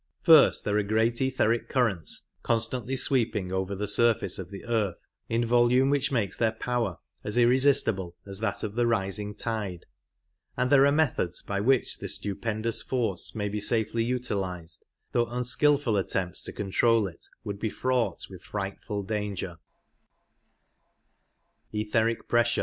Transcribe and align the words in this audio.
First, 0.23 0.63
there 0.63 0.79
are 0.79 0.81
great 0.81 1.21
etheric 1.21 1.69
currents 1.69 2.23
constantly 2.41 2.95
sweeping 2.95 3.51
over 3.51 3.75
the 3.75 3.85
currenu 3.85 3.89
surface 3.89 4.39
of 4.39 4.49
the 4.49 4.65
earth 4.65 4.95
from 4.95 4.95
pole 4.95 4.97
to 4.97 5.27
pole 5.27 5.35
in 5.35 5.45
volume 5.45 5.89
which 5.91 6.11
makes 6.11 6.35
their 6.35 6.53
power 6.53 6.97
as 7.23 7.37
irresistible 7.37 8.15
as 8.25 8.39
that 8.39 8.63
of 8.63 8.73
the 8.73 8.87
rising 8.87 9.35
tide, 9.35 9.85
and 10.57 10.71
there 10.71 10.87
are 10.87 10.91
methods 10.91 11.43
by 11.43 11.59
which 11.59 11.99
this 11.99 12.15
stupendous 12.15 12.81
force 12.81 13.35
may 13.35 13.47
be 13.47 13.59
safely 13.59 14.03
utilized, 14.03 14.83
though 15.11 15.27
unskilful 15.27 15.95
attempts 15.95 16.41
to 16.41 16.51
control 16.51 17.05
it 17.05 17.27
would 17.43 17.59
be 17.59 17.69
fraught 17.69 18.25
with 18.27 18.41
frightful 18.41 19.03
danger. 19.03 19.57